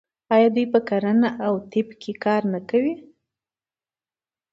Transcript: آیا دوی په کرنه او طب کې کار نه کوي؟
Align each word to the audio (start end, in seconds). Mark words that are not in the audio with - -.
آیا 0.35 0.47
دوی 0.55 0.65
په 0.73 0.79
کرنه 0.87 1.29
او 1.45 1.53
طب 1.71 1.87
کې 2.01 2.11
کار 2.23 2.41
نه 2.53 2.59
کوي؟ 2.69 2.95